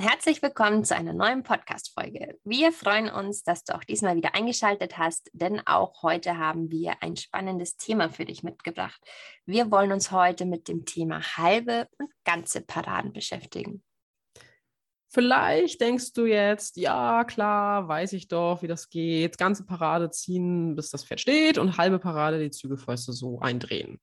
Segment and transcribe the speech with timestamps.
[0.00, 2.38] Herzlich willkommen zu einer neuen Podcast-Folge.
[2.42, 7.02] Wir freuen uns, dass du auch diesmal wieder eingeschaltet hast, denn auch heute haben wir
[7.02, 8.98] ein spannendes Thema für dich mitgebracht.
[9.44, 13.82] Wir wollen uns heute mit dem Thema halbe und ganze Paraden beschäftigen.
[15.10, 19.36] Vielleicht denkst du jetzt, ja, klar, weiß ich doch, wie das geht.
[19.36, 24.00] Ganze Parade ziehen, bis das Pferd steht und halbe Parade die Zügelfäuste so eindrehen.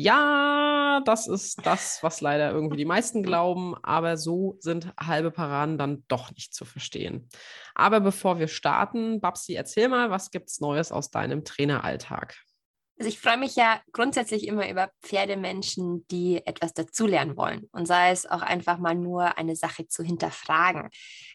[0.00, 5.76] Ja, das ist das, was leider irgendwie die meisten glauben, aber so sind halbe Paraden
[5.76, 7.28] dann doch nicht zu verstehen.
[7.74, 12.36] Aber bevor wir starten, Babsi, erzähl mal, was gibt's Neues aus deinem Traineralltag?
[12.96, 18.12] Also ich freue mich ja grundsätzlich immer über Pferdemenschen, die etwas dazulernen wollen und sei
[18.12, 20.90] es auch einfach mal nur eine Sache zu hinterfragen.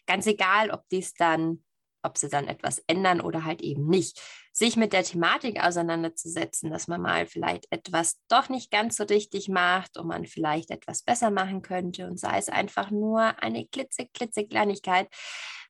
[0.06, 1.62] Ganz egal, ob dies dann
[2.04, 4.20] ob sie dann etwas ändern oder halt eben nicht.
[4.56, 9.48] Sich mit der Thematik auseinanderzusetzen, dass man mal vielleicht etwas doch nicht ganz so richtig
[9.48, 14.06] macht und man vielleicht etwas besser machen könnte und sei es einfach nur eine klitze,
[14.06, 15.08] klitze Kleinigkeit,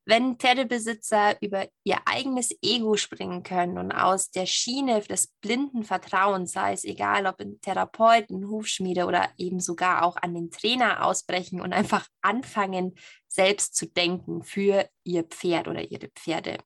[0.06, 6.52] wenn Pferdebesitzer über ihr eigenes Ego springen können und aus der Schiene des blinden Vertrauens,
[6.52, 11.62] sei es egal ob in Therapeuten, Hufschmiede oder eben sogar auch an den Trainer ausbrechen
[11.62, 12.96] und einfach anfangen,
[13.28, 16.58] selbst zu denken für ihr Pferd oder ihre Pferde.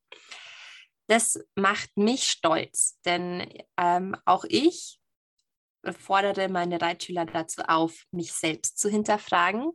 [1.08, 5.00] Das macht mich stolz, denn ähm, auch ich
[5.98, 9.70] fordere meine Reitschüler dazu auf, mich selbst zu hinterfragen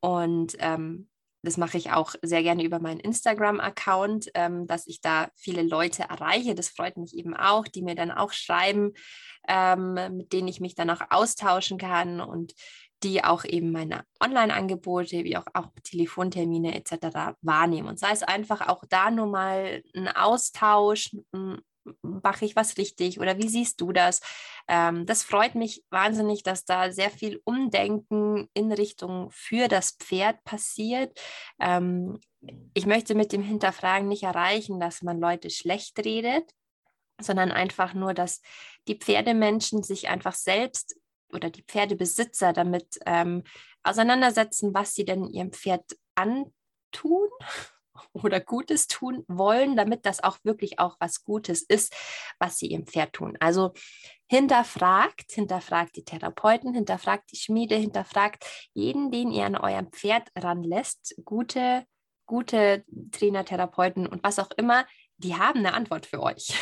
[0.00, 1.08] und ähm,
[1.42, 6.02] das mache ich auch sehr gerne über meinen Instagram-Account, ähm, dass ich da viele Leute
[6.02, 6.54] erreiche.
[6.54, 8.92] Das freut mich eben auch, die mir dann auch schreiben,
[9.46, 12.54] ähm, mit denen ich mich dann auch austauschen kann und
[13.02, 17.36] die auch eben meine Online-Angebote, wie auch, auch Telefontermine etc.
[17.42, 17.88] wahrnehmen.
[17.88, 21.14] Und sei es einfach auch da nur mal ein Austausch,
[22.02, 24.20] mache ich was richtig oder wie siehst du das?
[24.68, 30.42] Ähm, das freut mich wahnsinnig, dass da sehr viel Umdenken in Richtung für das Pferd
[30.44, 31.18] passiert.
[31.60, 32.18] Ähm,
[32.74, 36.50] ich möchte mit dem Hinterfragen nicht erreichen, dass man Leute schlecht redet,
[37.20, 38.40] sondern einfach nur, dass
[38.86, 40.96] die Pferdemenschen sich einfach selbst
[41.32, 43.42] oder die Pferdebesitzer damit ähm,
[43.82, 45.84] auseinandersetzen, was sie denn ihrem Pferd
[46.14, 47.28] antun
[48.12, 51.94] oder Gutes tun wollen, damit das auch wirklich auch was Gutes ist,
[52.38, 53.36] was sie ihrem Pferd tun.
[53.40, 53.72] Also
[54.28, 61.16] hinterfragt, hinterfragt die Therapeuten, hinterfragt die Schmiede, hinterfragt jeden, den ihr an eurem Pferd ranlässt,
[61.24, 61.84] gute,
[62.26, 64.86] gute Trainer, Therapeuten und was auch immer,
[65.18, 66.54] die haben eine Antwort für euch.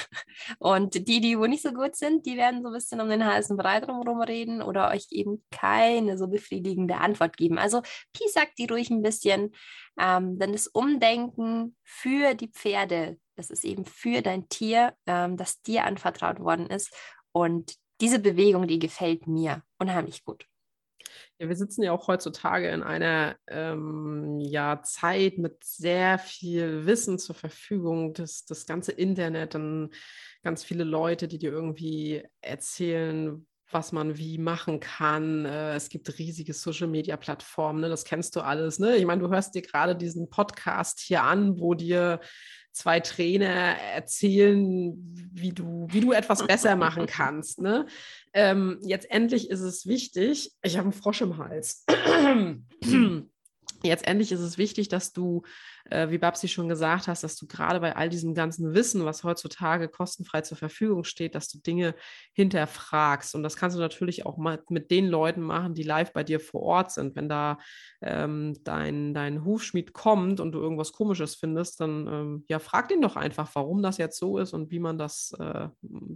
[0.58, 3.24] Und die, die wo nicht so gut sind, die werden so ein bisschen um den
[3.24, 7.58] heißen Brei drumherum reden oder euch eben keine so befriedigende Antwort geben.
[7.58, 7.82] Also
[8.28, 9.54] sagt die ruhig ein bisschen,
[9.98, 15.62] ähm, denn das Umdenken für die Pferde, das ist eben für dein Tier, ähm, das
[15.62, 16.92] dir anvertraut worden ist.
[17.32, 20.46] Und diese Bewegung, die gefällt mir unheimlich gut.
[21.38, 27.18] Ja, wir sitzen ja auch heutzutage in einer ähm, ja, Zeit mit sehr viel Wissen
[27.18, 29.90] zur Verfügung, das, das ganze Internet, dann
[30.42, 35.44] ganz viele Leute, die dir irgendwie erzählen, was man wie machen kann.
[35.44, 37.88] Äh, es gibt riesige Social-Media-Plattformen, ne?
[37.88, 38.78] das kennst du alles.
[38.78, 38.96] Ne?
[38.96, 42.20] Ich meine, du hörst dir gerade diesen Podcast hier an, wo dir
[42.76, 44.94] zwei Trainer erzählen,
[45.32, 47.60] wie du, wie du etwas besser machen kannst.
[47.60, 47.86] Ne?
[48.38, 51.86] Ähm, jetzt endlich ist es wichtig, ich habe einen Frosch im Hals.
[53.82, 55.42] Jetzt endlich ist es wichtig, dass du,
[55.90, 59.22] äh, wie Babsi schon gesagt hast, dass du gerade bei all diesem ganzen Wissen, was
[59.22, 61.94] heutzutage kostenfrei zur Verfügung steht, dass du Dinge
[62.32, 63.34] hinterfragst.
[63.34, 66.40] Und das kannst du natürlich auch mal mit den Leuten machen, die live bei dir
[66.40, 67.16] vor Ort sind.
[67.16, 67.58] Wenn da
[68.00, 73.02] ähm, dein, dein Hufschmied kommt und du irgendwas Komisches findest, dann ähm, ja, frag den
[73.02, 75.68] doch einfach, warum das jetzt so ist und wie man das, äh,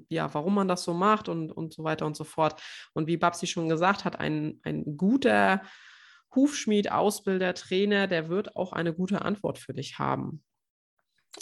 [0.08, 2.60] ja, warum man das so macht und, und so weiter und so fort.
[2.94, 5.62] Und wie Babsi schon gesagt hat, ein, ein guter
[6.34, 10.44] Hufschmied, Ausbilder, Trainer, der wird auch eine gute Antwort für dich haben.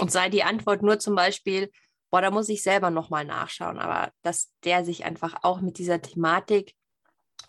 [0.01, 1.71] Und sei die Antwort nur zum Beispiel,
[2.11, 6.01] boah, da muss ich selber nochmal nachschauen, aber dass der sich einfach auch mit dieser
[6.01, 6.75] Thematik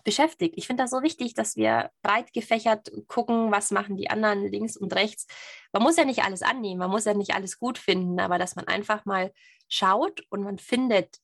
[0.03, 0.55] beschäftigt.
[0.57, 4.77] Ich finde das so wichtig, dass wir breit gefächert gucken, was machen die anderen links
[4.77, 5.27] und rechts.
[5.71, 8.55] Man muss ja nicht alles annehmen, man muss ja nicht alles gut finden, aber dass
[8.55, 9.31] man einfach mal
[9.67, 11.17] schaut und man findet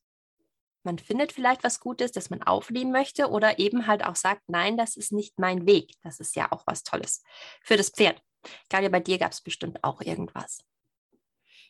[0.86, 4.78] man findet vielleicht was Gutes, das man aufnehmen möchte oder eben halt auch sagt, nein,
[4.78, 5.92] das ist nicht mein Weg.
[6.02, 7.22] Das ist ja auch was Tolles
[7.62, 8.22] für das Pferd.
[8.70, 10.64] Claudia, bei dir gab es bestimmt auch irgendwas.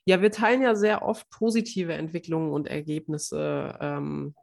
[0.04, 4.36] Ja, wir teilen ja sehr oft positive Entwicklungen und Ergebnisse ähm,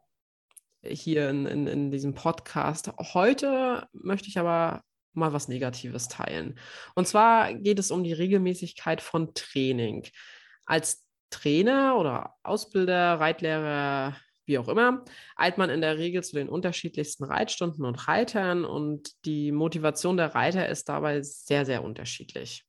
[0.82, 2.92] hier in, in, in diesem Podcast.
[2.98, 4.82] Heute möchte ich aber
[5.14, 6.58] mal was Negatives teilen.
[6.94, 10.06] Und zwar geht es um die Regelmäßigkeit von Training.
[10.66, 15.04] Als Trainer oder Ausbilder, Reitlehrer, wie auch immer,
[15.36, 20.34] eilt man in der Regel zu den unterschiedlichsten Reitstunden und Reitern und die Motivation der
[20.34, 22.64] Reiter ist dabei sehr, sehr unterschiedlich.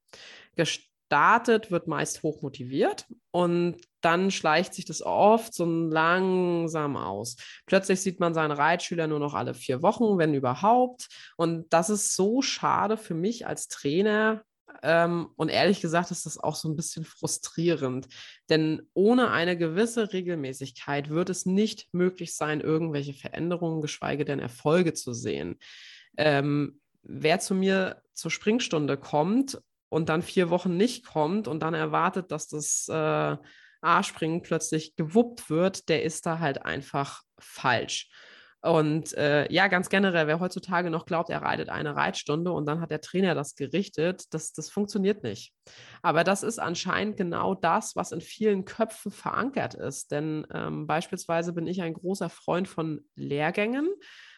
[0.55, 7.37] Gestartet wird meist hoch motiviert und dann schleicht sich das oft so langsam aus.
[7.65, 11.07] Plötzlich sieht man seinen Reitschüler nur noch alle vier Wochen, wenn überhaupt.
[11.37, 14.43] Und das ist so schade für mich als Trainer,
[14.83, 18.07] ähm, und ehrlich gesagt ist das auch so ein bisschen frustrierend,
[18.49, 24.93] denn ohne eine gewisse Regelmäßigkeit wird es nicht möglich sein, irgendwelche Veränderungen, geschweige denn Erfolge
[24.93, 25.57] zu sehen.
[26.17, 31.73] Ähm, wer zu mir zur Springstunde kommt und dann vier Wochen nicht kommt und dann
[31.73, 33.37] erwartet, dass das äh,
[33.81, 38.09] A-Springen plötzlich gewuppt wird, der ist da halt einfach falsch.
[38.65, 42.81] Und äh, ja, ganz generell, wer heutzutage noch glaubt, er reitet eine Reitstunde und dann
[42.81, 45.53] hat der Trainer das gerichtet, das, das funktioniert nicht.
[46.01, 50.09] Aber das ist anscheinend genau das, was in vielen Köpfen verankert ist.
[50.11, 53.87] Denn ähm, beispielsweise bin ich ein großer Freund von Lehrgängen.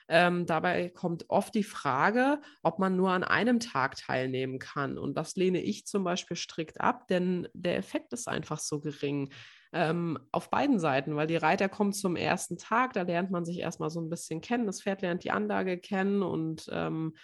[0.09, 4.97] Ähm, dabei kommt oft die Frage, ob man nur an einem Tag teilnehmen kann.
[4.97, 9.31] Und das lehne ich zum Beispiel strikt ab, denn der Effekt ist einfach so gering
[9.73, 13.59] ähm, auf beiden Seiten, weil die Reiter kommen zum ersten Tag, da lernt man sich
[13.59, 17.15] erstmal so ein bisschen kennen, das Pferd lernt die Anlage kennen und ähm,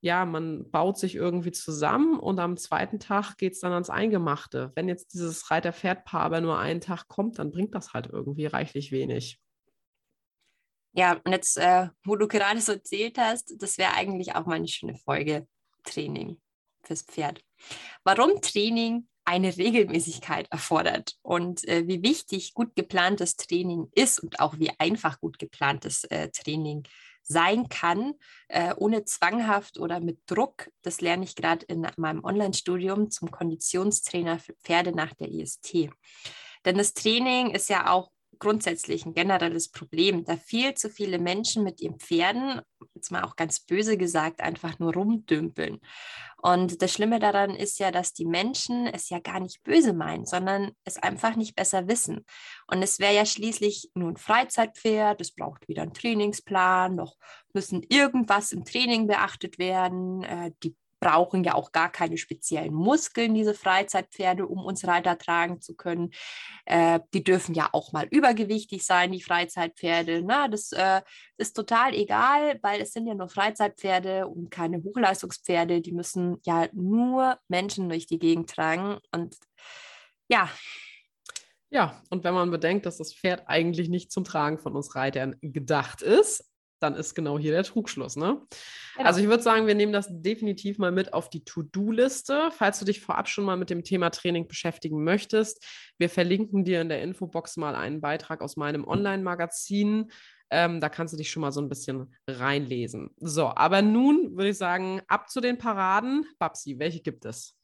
[0.00, 4.72] ja, man baut sich irgendwie zusammen und am zweiten Tag geht es dann ans Eingemachte.
[4.74, 8.90] Wenn jetzt dieses Reiter-Pferd-Paar aber nur einen Tag kommt, dann bringt das halt irgendwie reichlich
[8.90, 9.40] wenig.
[10.94, 14.56] Ja, und jetzt, äh, wo du gerade so erzählt hast, das wäre eigentlich auch mal
[14.56, 15.46] eine schöne Folge
[15.84, 16.40] Training
[16.82, 17.40] fürs Pferd.
[18.02, 24.58] Warum Training eine Regelmäßigkeit erfordert und äh, wie wichtig gut geplantes Training ist und auch
[24.58, 26.82] wie einfach gut geplantes äh, Training
[27.22, 28.12] sein kann,
[28.48, 30.68] äh, ohne zwanghaft oder mit Druck.
[30.82, 35.88] Das lerne ich gerade in meinem Online-Studium zum Konditionstrainer für Pferde nach der IST.
[36.66, 38.11] Denn das Training ist ja auch
[38.42, 42.60] grundsätzlich ein generelles Problem, da viel zu viele Menschen mit ihren Pferden,
[42.94, 45.78] jetzt mal auch ganz böse gesagt, einfach nur rumdümpeln.
[46.38, 50.26] Und das Schlimme daran ist ja, dass die Menschen es ja gar nicht böse meinen,
[50.26, 52.26] sondern es einfach nicht besser wissen.
[52.66, 57.14] Und es wäre ja schließlich nur ein Freizeitpferd, es braucht wieder einen Trainingsplan, noch
[57.54, 60.24] müssen irgendwas im Training beachtet werden.
[60.24, 65.60] Äh, die brauchen ja auch gar keine speziellen Muskeln, diese Freizeitpferde, um uns Reiter tragen
[65.60, 66.12] zu können.
[66.64, 70.22] Äh, die dürfen ja auch mal übergewichtig sein, die Freizeitpferde.
[70.24, 71.02] Na, das äh,
[71.38, 75.80] ist total egal, weil es sind ja nur Freizeitpferde und keine Hochleistungspferde.
[75.80, 78.98] Die müssen ja nur Menschen durch die Gegend tragen.
[79.10, 79.36] Und
[80.28, 80.48] ja,
[81.68, 85.36] ja, und wenn man bedenkt, dass das Pferd eigentlich nicht zum Tragen von uns Reitern
[85.40, 86.51] gedacht ist,
[86.82, 88.16] dann ist genau hier der Trugschluss.
[88.16, 88.40] Ne?
[88.96, 89.06] Genau.
[89.06, 92.84] Also ich würde sagen, wir nehmen das definitiv mal mit auf die To-Do-Liste, falls du
[92.84, 95.64] dich vorab schon mal mit dem Thema Training beschäftigen möchtest.
[95.98, 100.10] Wir verlinken dir in der Infobox mal einen Beitrag aus meinem Online-Magazin.
[100.50, 103.10] Ähm, da kannst du dich schon mal so ein bisschen reinlesen.
[103.16, 106.26] So, aber nun würde ich sagen, ab zu den Paraden.
[106.38, 107.56] Babsi, welche gibt es?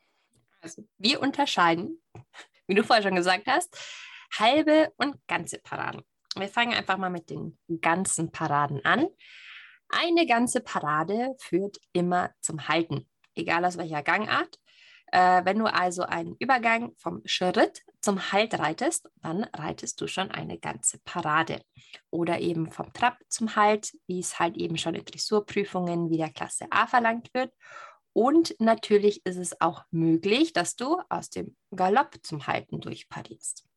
[0.60, 2.00] Also, wir unterscheiden,
[2.66, 3.76] wie du vorher schon gesagt hast,
[4.38, 6.02] halbe und ganze Paraden.
[6.40, 9.06] Wir fangen einfach mal mit den ganzen Paraden an.
[9.88, 14.58] Eine ganze Parade führt immer zum Halten, egal aus welcher Gangart.
[15.10, 20.30] Äh, wenn du also einen Übergang vom Schritt zum Halt reitest, dann reitest du schon
[20.30, 21.62] eine ganze Parade.
[22.10, 26.30] Oder eben vom Trab zum Halt, wie es halt eben schon in Dressurprüfungen wie der
[26.30, 27.52] Klasse A verlangt wird.
[28.12, 33.67] Und natürlich ist es auch möglich, dass du aus dem Galopp zum Halten durchparierst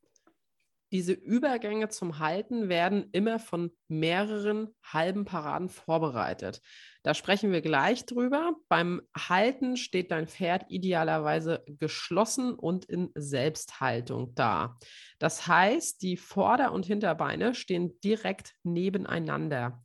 [0.92, 6.60] diese Übergänge zum Halten werden immer von mehreren halben Paraden vorbereitet.
[7.02, 8.54] Da sprechen wir gleich drüber.
[8.68, 14.76] Beim Halten steht dein Pferd idealerweise geschlossen und in Selbsthaltung da.
[15.18, 19.82] Das heißt, die Vorder- und Hinterbeine stehen direkt nebeneinander.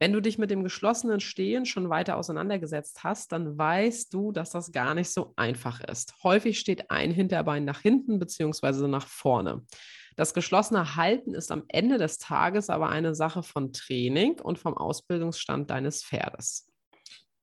[0.00, 4.50] Wenn du dich mit dem geschlossenen Stehen schon weiter auseinandergesetzt hast, dann weißt du, dass
[4.50, 6.14] das gar nicht so einfach ist.
[6.22, 8.86] Häufig steht ein Hinterbein nach hinten bzw.
[8.86, 9.64] nach vorne.
[10.18, 14.76] Das geschlossene Halten ist am Ende des Tages aber eine Sache von Training und vom
[14.76, 16.66] Ausbildungsstand deines Pferdes.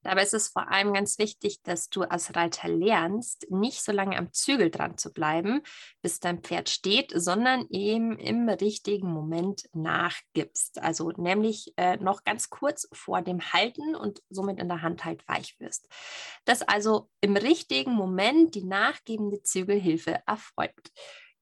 [0.04, 4.18] Dabei ist es vor allem ganz wichtig, dass du als Reiter lernst, nicht so lange
[4.18, 5.62] am Zügel dran zu bleiben,
[6.02, 10.80] bis dein Pferd steht, sondern eben im richtigen Moment nachgibst.
[10.80, 15.26] Also nämlich äh, noch ganz kurz vor dem Halten und somit in der Hand halt
[15.30, 15.88] weich wirst.
[16.44, 20.92] Dass also im richtigen Moment die nachgebende Zügelhilfe erfolgt.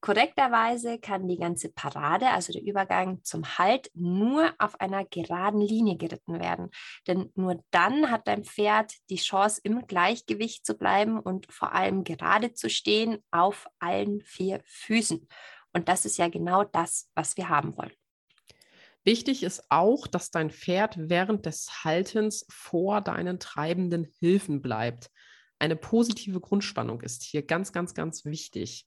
[0.04, 5.96] Korrekterweise kann die ganze Parade, also der Übergang zum Halt, nur auf einer geraden Linie
[5.96, 6.68] geritten werden.
[7.06, 12.04] Denn nur dann hat dein Pferd die Chance, im Gleichgewicht zu bleiben und vor allem
[12.04, 15.26] gerade zu stehen auf allen vier Füßen.
[15.72, 17.94] Und das ist ja genau das, was wir haben wollen.
[19.04, 25.10] Wichtig ist auch, dass dein Pferd während des Haltens vor deinen treibenden Hilfen bleibt.
[25.58, 28.86] Eine positive Grundspannung ist hier ganz, ganz, ganz wichtig.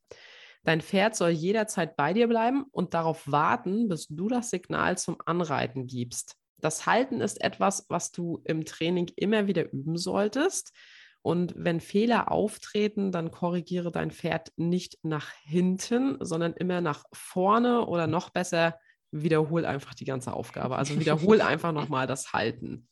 [0.68, 5.16] Dein Pferd soll jederzeit bei dir bleiben und darauf warten, bis du das Signal zum
[5.26, 6.36] Anreiten gibst.
[6.58, 10.74] Das Halten ist etwas, was du im Training immer wieder üben solltest.
[11.22, 17.86] Und wenn Fehler auftreten, dann korrigiere dein Pferd nicht nach hinten, sondern immer nach vorne
[17.86, 18.78] oder noch besser,
[19.10, 20.76] wiederhol einfach die ganze Aufgabe.
[20.76, 22.90] Also wiederhol einfach nochmal das Halten.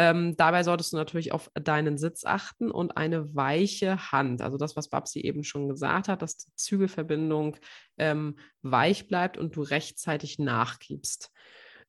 [0.00, 4.42] Ähm, dabei solltest du natürlich auf deinen Sitz achten und eine weiche Hand.
[4.42, 7.56] Also das, was Babsi eben schon gesagt hat, dass die Zügelverbindung
[7.98, 11.32] ähm, weich bleibt und du rechtzeitig nachgibst.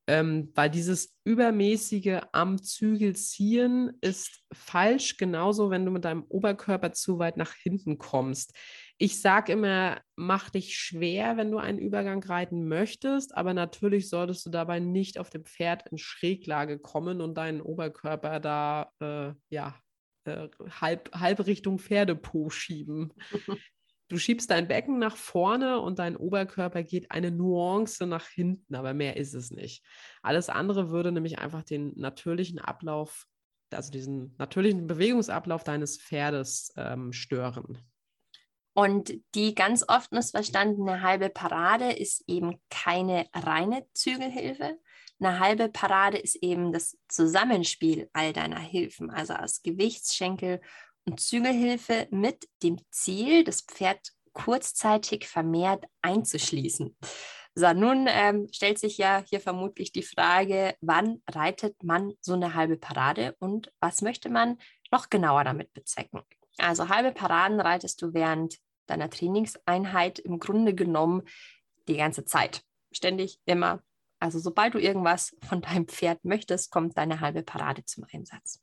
[0.07, 6.93] Ähm, weil dieses übermäßige am Zügel ziehen ist falsch, genauso wenn du mit deinem Oberkörper
[6.93, 8.57] zu weit nach hinten kommst.
[9.01, 14.45] Ich sage immer, mach dich schwer, wenn du einen Übergang reiten möchtest, aber natürlich solltest
[14.45, 19.79] du dabei nicht auf dem Pferd in Schräglage kommen und deinen Oberkörper da äh, ja,
[20.25, 20.49] äh,
[20.81, 23.13] halb, halb Richtung Pferdepo schieben.
[24.09, 28.95] Du schiebst dein Becken nach vorne und dein Oberkörper geht eine Nuance nach hinten, aber
[28.95, 29.85] mehr ist es nicht.
[30.23, 33.27] Alles andere würde nämlich einfach den natürlichen Ablauf,
[33.71, 37.77] also diesen natürlichen Bewegungsablauf deines Pferdes ähm, stören.
[38.73, 44.79] Und die ganz oft missverstandene halbe Parade ist eben keine reine Zügelhilfe.
[45.19, 50.61] Eine halbe Parade ist eben das Zusammenspiel all deiner Hilfen, also aus Gewichtsschenkel
[51.05, 56.95] und Zügelhilfe mit dem Ziel, das Pferd kurzzeitig vermehrt einzuschließen.
[57.55, 62.53] So, nun ähm, stellt sich ja hier vermutlich die Frage, wann reitet man so eine
[62.53, 64.57] halbe Parade und was möchte man
[64.91, 66.21] noch genauer damit bezwecken?
[66.59, 71.23] Also halbe Paraden reitest du während deiner Trainingseinheit im Grunde genommen
[71.87, 72.63] die ganze Zeit.
[72.91, 73.81] Ständig, immer.
[74.19, 78.61] Also sobald du irgendwas von deinem Pferd möchtest, kommt deine halbe Parade zum Einsatz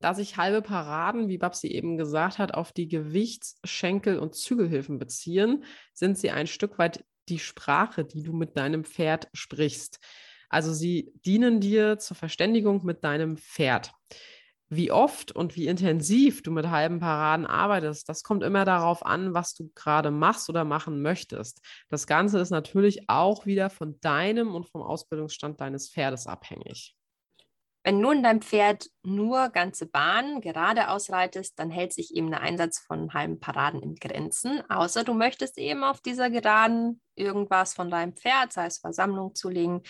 [0.00, 4.98] da sich halbe Paraden, wie Babsi eben gesagt hat, auf die Gewichts-, Schenkel- und Zügelhilfen
[4.98, 9.98] beziehen, sind sie ein Stück weit die Sprache, die du mit deinem Pferd sprichst.
[10.48, 13.92] Also sie dienen dir zur Verständigung mit deinem Pferd.
[14.70, 19.32] Wie oft und wie intensiv du mit halben Paraden arbeitest, das kommt immer darauf an,
[19.32, 21.62] was du gerade machst oder machen möchtest.
[21.88, 26.97] Das Ganze ist natürlich auch wieder von deinem und vom Ausbildungsstand deines Pferdes abhängig.
[27.84, 32.80] Wenn nun dein Pferd nur ganze Bahnen gerade ausreitest, dann hält sich eben der Einsatz
[32.80, 38.14] von halben Paraden in Grenzen, außer du möchtest eben auf dieser Geraden irgendwas von deinem
[38.14, 39.82] Pferd, sei es Versammlung zulegen,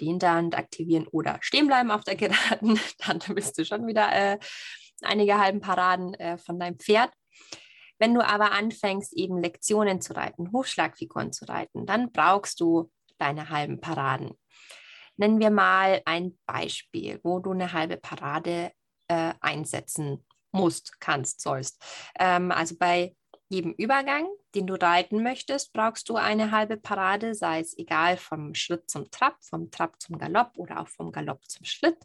[0.00, 4.38] die Hinterhand aktivieren oder stehen bleiben auf der Geraden, dann bist du schon wieder äh,
[5.02, 7.10] einige halben Paraden äh, von deinem Pferd.
[7.98, 13.48] Wenn du aber anfängst, eben Lektionen zu reiten, Hufschlagfiguren zu reiten, dann brauchst du deine
[13.50, 14.32] halben Paraden.
[15.16, 18.72] Nennen wir mal ein Beispiel, wo du eine halbe Parade
[19.08, 21.82] äh, einsetzen musst, kannst, sollst.
[22.18, 23.14] Ähm, also bei
[23.48, 28.54] jedem Übergang, den du reiten möchtest, brauchst du eine halbe Parade, sei es egal vom
[28.54, 31.98] Schritt zum Trab, vom Trab zum Galopp oder auch vom Galopp zum Schritt.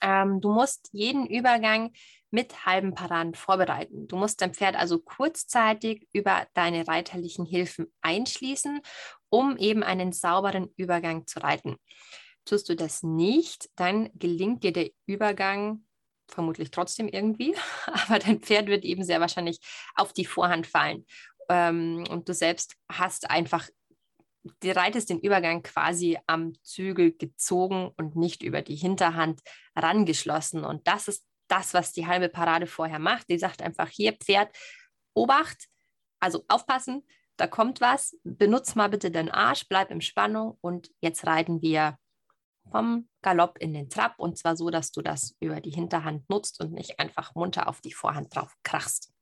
[0.00, 1.92] Ähm, du musst jeden Übergang
[2.30, 4.08] mit halben Paraden vorbereiten.
[4.08, 8.80] Du musst dein Pferd also kurzzeitig über deine reiterlichen Hilfen einschließen,
[9.32, 11.76] um eben einen sauberen Übergang zu reiten.
[12.44, 15.86] Tust du das nicht, dann gelingt dir der Übergang
[16.28, 17.54] vermutlich trotzdem irgendwie,
[17.86, 19.58] aber dein Pferd wird eben sehr wahrscheinlich
[19.94, 21.06] auf die Vorhand fallen.
[21.48, 23.68] Ähm, und du selbst hast einfach
[24.60, 29.40] du reitest den Übergang quasi am Zügel gezogen und nicht über die Hinterhand
[29.76, 30.64] rangeschlossen.
[30.64, 33.30] Und das ist das, was die halbe Parade vorher macht.
[33.30, 34.54] Die sagt einfach, hier Pferd,
[35.14, 35.68] Obacht,
[36.18, 37.06] also aufpassen,
[37.42, 41.98] da kommt was, benutz mal bitte den Arsch, bleib in Spannung und jetzt reiten wir
[42.70, 46.60] vom Galopp in den Trab und zwar so, dass du das über die Hinterhand nutzt
[46.60, 49.12] und nicht einfach munter auf die Vorhand drauf krachst.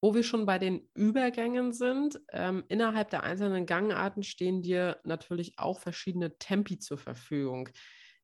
[0.00, 5.58] Wo wir schon bei den Übergängen sind, ähm, innerhalb der einzelnen Gangarten stehen dir natürlich
[5.58, 7.68] auch verschiedene Tempi zur Verfügung.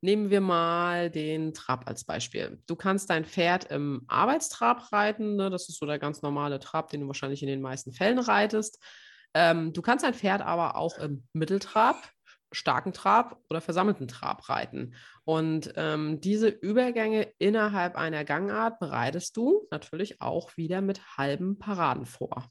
[0.04, 2.60] Nehmen wir mal den Trab als Beispiel.
[2.66, 5.36] Du kannst dein Pferd im Arbeitstrab reiten.
[5.36, 5.48] Ne?
[5.48, 8.84] Das ist so der ganz normale Trab, den du wahrscheinlich in den meisten Fällen reitest.
[9.32, 12.06] Ähm, du kannst dein Pferd aber auch im Mitteltrab,
[12.52, 14.94] starken Trab oder versammelten Trab reiten.
[15.24, 22.04] Und ähm, diese Übergänge innerhalb einer Gangart bereitest du natürlich auch wieder mit halben Paraden
[22.04, 22.50] vor.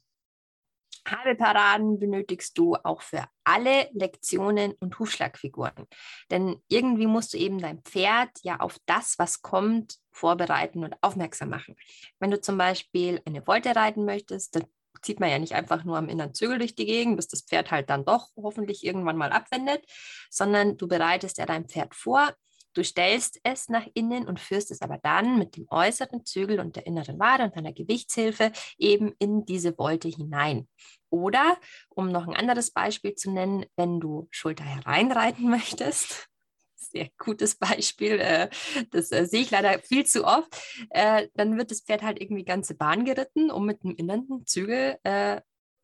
[1.06, 5.86] Halbparaden benötigst du auch für alle Lektionen und Hufschlagfiguren.
[6.30, 11.50] Denn irgendwie musst du eben dein Pferd ja auf das, was kommt, vorbereiten und aufmerksam
[11.50, 11.76] machen.
[12.20, 14.64] Wenn du zum Beispiel eine Wolte reiten möchtest, dann
[15.02, 17.70] zieht man ja nicht einfach nur am inneren Zügel durch die Gegend, bis das Pferd
[17.70, 19.84] halt dann doch hoffentlich irgendwann mal abwendet,
[20.30, 22.32] sondern du bereitest ja dein Pferd vor,
[22.74, 26.76] Du stellst es nach innen und führst es aber dann mit dem äußeren Zügel und
[26.76, 30.68] der inneren Wade und deiner Gewichtshilfe eben in diese Wolte hinein.
[31.08, 31.56] Oder,
[31.88, 36.28] um noch ein anderes Beispiel zu nennen, wenn du Schulter hereinreiten möchtest,
[36.74, 38.48] sehr gutes Beispiel, äh,
[38.90, 40.56] das äh, sehe ich leider viel zu oft,
[40.90, 44.98] äh, dann wird das Pferd halt irgendwie ganze Bahn geritten, um mit dem inneren Zügel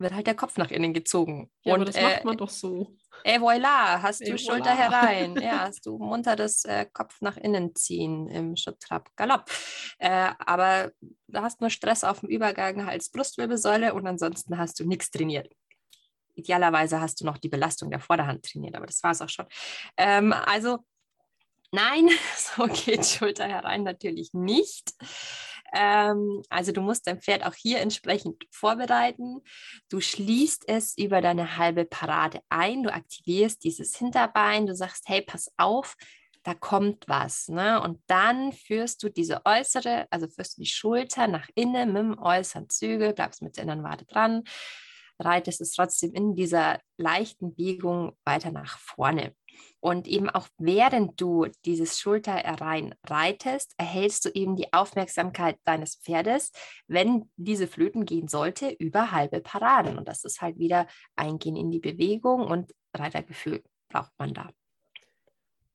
[0.00, 1.50] wird halt der Kopf nach innen gezogen.
[1.62, 2.96] Ja, und, aber das äh, macht man doch so.
[3.22, 4.76] Et voilà, hast du et Schulter voilà.
[4.76, 5.36] herein.
[5.36, 9.50] Ja, hast du munter das äh, Kopf nach innen ziehen im Schritt, Trab, Galopp.
[9.98, 10.92] Äh, aber
[11.26, 15.52] da hast nur Stress auf dem Übergang, Hals, Brustwirbelsäule und ansonsten hast du nichts trainiert.
[16.34, 19.46] Idealerweise hast du noch die Belastung der Vorderhand trainiert, aber das war es auch schon.
[19.96, 20.78] Ähm, also
[21.72, 24.94] nein, so geht Schulter herein natürlich nicht.
[25.72, 29.40] Ähm, also du musst dein Pferd auch hier entsprechend vorbereiten.
[29.88, 35.22] Du schließt es über deine halbe Parade ein, du aktivierst dieses Hinterbein, du sagst, hey,
[35.22, 35.96] pass auf,
[36.42, 37.48] da kommt was.
[37.48, 37.80] Ne?
[37.80, 42.18] Und dann führst du diese äußere, also führst du die Schulter nach innen mit dem
[42.18, 44.44] äußeren Zügel, bleibst mit der inneren Wade dran,
[45.18, 49.34] reitest es trotzdem in dieser leichten Biegung weiter nach vorne.
[49.80, 56.52] Und eben auch während du dieses Schulterrein reitest, erhältst du eben die Aufmerksamkeit deines Pferdes,
[56.86, 59.96] wenn diese Flöten gehen sollte, über halbe Paraden.
[59.96, 64.50] Und das ist halt wieder Eingehen in die Bewegung und Reitergefühl braucht man da.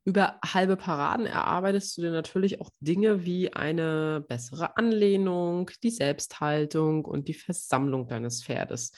[0.05, 7.05] Über halbe Paraden erarbeitest du dir natürlich auch Dinge wie eine bessere Anlehnung, die Selbsthaltung
[7.05, 8.91] und die Versammlung deines Pferdes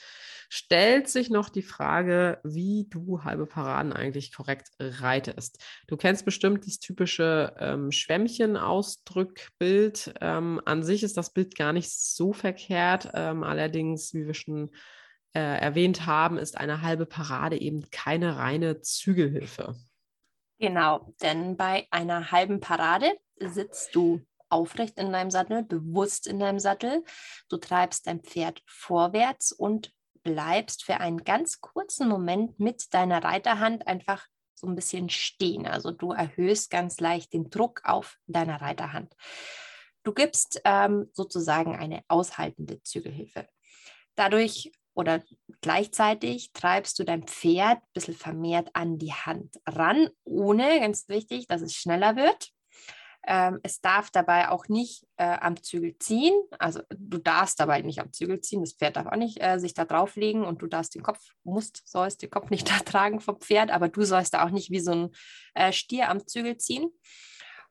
[0.48, 5.62] stellt sich noch die Frage, wie du halbe Paraden eigentlich korrekt reitest.
[5.86, 10.14] Du kennst bestimmt das typische ähm, Schwämmchen-Ausdrückbild.
[10.20, 13.10] Ähm, an sich ist das Bild gar nicht so verkehrt.
[13.14, 14.70] Ähm, allerdings, wie wir schon
[15.34, 19.76] äh, erwähnt haben, ist eine halbe Parade eben keine reine Zügelhilfe.
[20.58, 26.58] Genau, denn bei einer halben Parade sitzt du aufrecht in deinem Sattel, bewusst in deinem
[26.58, 27.04] Sattel.
[27.48, 29.92] Du treibst dein Pferd vorwärts und
[30.22, 35.66] bleibst für einen ganz kurzen Moment mit deiner Reiterhand einfach so ein bisschen stehen.
[35.66, 39.14] Also du erhöhst ganz leicht den Druck auf deiner Reiterhand.
[40.02, 43.46] Du gibst ähm, sozusagen eine aushaltende Zügelhilfe.
[44.16, 45.22] Dadurch oder
[45.60, 51.46] gleichzeitig treibst du dein Pferd ein bisschen vermehrt an die Hand ran, ohne, ganz wichtig,
[51.46, 52.50] dass es schneller wird.
[53.24, 56.34] Ähm, es darf dabei auch nicht äh, am Zügel ziehen.
[56.58, 58.60] Also du darfst dabei nicht am Zügel ziehen.
[58.60, 61.86] Das Pferd darf auch nicht äh, sich da drauflegen und du darfst den Kopf, musst,
[61.86, 64.80] sollst den Kopf nicht da tragen vom Pferd, aber du sollst da auch nicht wie
[64.80, 65.10] so ein
[65.54, 66.90] äh, Stier am Zügel ziehen.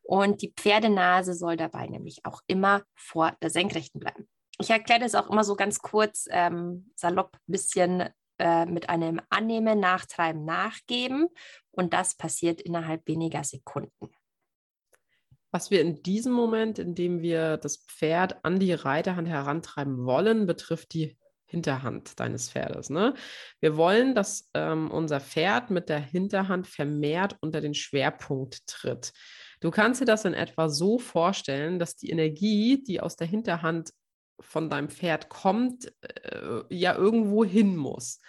[0.01, 4.29] Und die Pferdenase soll dabei nämlich auch immer vor der Senkrechten bleiben.
[4.59, 9.79] Ich erkläre das auch immer so ganz kurz, ähm, salopp, bisschen äh, mit einem Annehmen,
[9.79, 11.27] Nachtreiben, Nachgeben.
[11.71, 14.09] Und das passiert innerhalb weniger Sekunden.
[15.51, 20.45] Was wir in diesem Moment, in dem wir das Pferd an die Reiterhand herantreiben wollen,
[20.45, 22.89] betrifft die Hinterhand deines Pferdes.
[22.89, 23.13] Ne?
[23.61, 29.13] Wir wollen, dass ähm, unser Pferd mit der Hinterhand vermehrt unter den Schwerpunkt tritt.
[29.61, 33.91] Du kannst dir das in etwa so vorstellen, dass die Energie, die aus der Hinterhand
[34.39, 38.19] von deinem Pferd kommt, äh, ja irgendwo hin muss.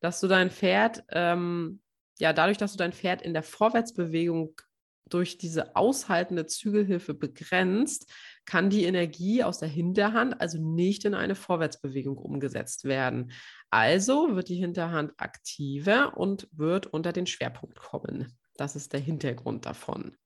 [0.00, 1.80] Dass du dein Pferd, ähm,
[2.18, 4.60] ja, dadurch, dass du dein Pferd in der Vorwärtsbewegung
[5.08, 8.10] durch diese aushaltende Zügelhilfe begrenzt,
[8.44, 13.32] kann die Energie aus der Hinterhand also nicht in eine Vorwärtsbewegung umgesetzt werden.
[13.70, 18.38] Also wird die Hinterhand aktiver und wird unter den Schwerpunkt kommen.
[18.56, 20.16] Das ist der Hintergrund davon.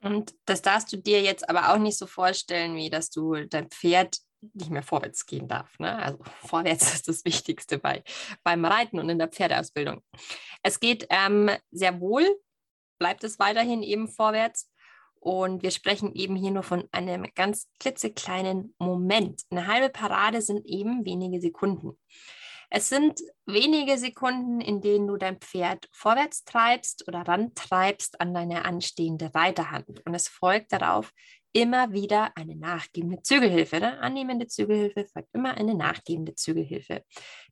[0.00, 3.70] Und das darfst du dir jetzt aber auch nicht so vorstellen, wie dass du dein
[3.70, 4.18] Pferd
[4.52, 5.78] nicht mehr vorwärts gehen darf.
[5.78, 5.96] Ne?
[5.96, 8.02] Also vorwärts ist das Wichtigste bei,
[8.42, 10.02] beim Reiten und in der Pferdeausbildung.
[10.62, 12.26] Es geht ähm, sehr wohl
[12.98, 14.70] bleibt es weiterhin eben vorwärts.
[15.20, 19.42] Und wir sprechen eben hier nur von einem ganz klitzekleinen Moment.
[19.50, 21.98] Eine halbe Parade sind eben wenige Sekunden.
[22.68, 28.64] Es sind wenige Sekunden, in denen du dein Pferd vorwärts treibst oder rantreibst an deine
[28.64, 30.04] anstehende Reiterhand.
[30.04, 31.12] Und es folgt darauf
[31.54, 33.78] immer wieder eine nachgebende Zügelhilfe.
[33.78, 33.98] Ne?
[34.00, 37.04] Annehmende Zügelhilfe folgt immer eine nachgebende Zügelhilfe.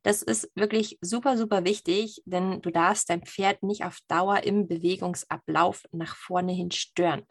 [0.03, 4.67] Das ist wirklich super, super wichtig, denn du darfst dein Pferd nicht auf Dauer im
[4.67, 7.25] Bewegungsablauf nach vorne hin stören.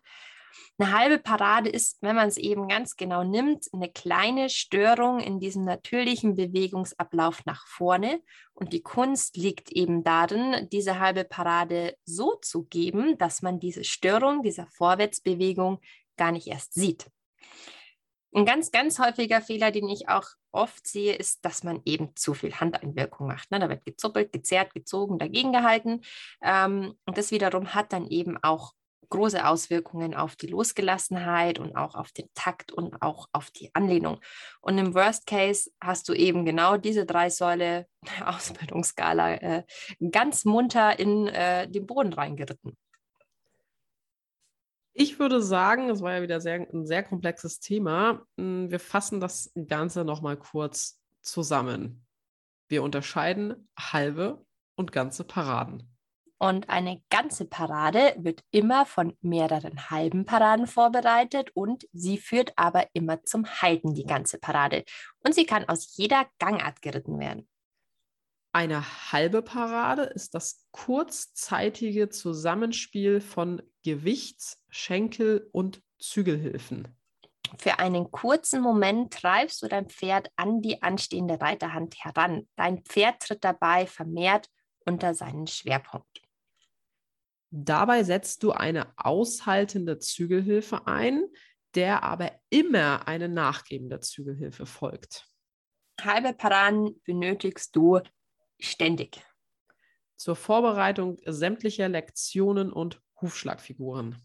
[0.78, 5.40] Eine halbe Parade ist, wenn man es eben ganz genau nimmt, eine kleine Störung in
[5.40, 8.20] diesem natürlichen Bewegungsablauf nach vorne.
[8.54, 13.84] Und die Kunst liegt eben darin, diese halbe Parade so zu geben, dass man diese
[13.84, 15.80] Störung dieser Vorwärtsbewegung
[16.16, 17.10] gar nicht erst sieht.
[18.34, 22.32] Ein ganz, ganz häufiger Fehler, den ich auch oft sehe, ist, dass man eben zu
[22.32, 23.50] viel Handeinwirkung macht.
[23.50, 23.58] Ne?
[23.58, 26.00] Da wird gezuppelt, gezerrt, gezogen, dagegen gehalten.
[26.42, 28.72] Ähm, und das wiederum hat dann eben auch
[29.10, 34.18] große Auswirkungen auf die Losgelassenheit und auch auf den Takt und auch auf die Anlehnung.
[34.62, 37.86] Und im Worst Case hast du eben genau diese drei Säule
[38.24, 39.64] Ausbildungsskala äh,
[40.10, 42.78] ganz munter in äh, den Boden reingeritten.
[44.94, 48.22] Ich würde sagen, es war ja wieder sehr, ein sehr komplexes Thema.
[48.36, 52.04] Hm, wir fassen das Ganze nochmal kurz zusammen.
[52.68, 55.88] Wir unterscheiden halbe und ganze Paraden.
[56.38, 62.88] Und eine ganze Parade wird immer von mehreren halben Paraden vorbereitet und sie führt aber
[62.94, 64.82] immer zum Halten, die ganze Parade.
[65.24, 67.48] Und sie kann aus jeder Gangart geritten werden.
[68.54, 76.88] Eine halbe Parade ist das kurzzeitige Zusammenspiel von Gewichts-, Schenkel- und Zügelhilfen.
[77.58, 82.46] Für einen kurzen Moment treibst du dein Pferd an die anstehende Reiterhand heran.
[82.56, 84.48] Dein Pferd tritt dabei vermehrt
[84.84, 86.22] unter seinen Schwerpunkt.
[87.50, 91.24] Dabei setzt du eine aushaltende Zügelhilfe ein,
[91.74, 95.26] der aber immer eine nachgebende Zügelhilfe folgt.
[96.00, 98.00] Halbe Paraden benötigst du
[98.62, 99.22] ständig.
[100.16, 104.16] Zur Vorbereitung sämtlicher Lektionen und Hufschlagfiguren.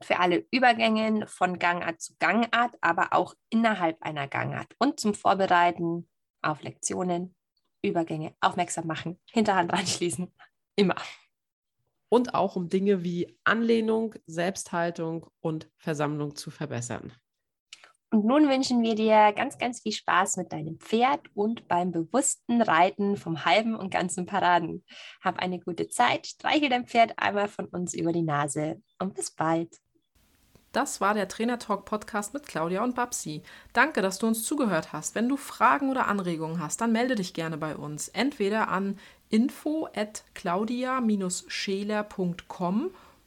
[0.00, 6.08] Für alle Übergänge von Gangart zu Gangart, aber auch innerhalb einer Gangart und zum Vorbereiten
[6.40, 7.34] auf Lektionen,
[7.82, 10.32] Übergänge aufmerksam machen, Hinterhand ranschließen,
[10.76, 10.96] immer.
[12.08, 17.12] Und auch um Dinge wie Anlehnung, Selbsthaltung und Versammlung zu verbessern.
[18.10, 22.62] Und nun wünschen wir dir ganz, ganz viel Spaß mit deinem Pferd und beim bewussten
[22.62, 24.82] Reiten vom halben und ganzen Paraden.
[25.20, 29.30] Hab eine gute Zeit, streichel dein Pferd einmal von uns über die Nase und bis
[29.30, 29.76] bald.
[30.72, 33.42] Das war der Trainer Talk Podcast mit Claudia und Babsi.
[33.72, 35.14] Danke, dass du uns zugehört hast.
[35.14, 38.08] Wenn du Fragen oder Anregungen hast, dann melde dich gerne bei uns.
[38.08, 42.90] Entweder an info at claudia-scheler.com